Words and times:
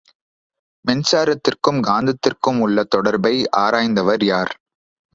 மின்சாரத்திற்கும் 0.85 1.79
காந்தத்திற்குமுள்ள 1.87 2.83
தொடர்பை 2.89 3.35
ஆராய்ந்தவர் 3.57 4.25
யார்? 4.25 4.53